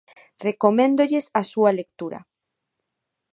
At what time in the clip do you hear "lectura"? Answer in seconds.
1.79-2.19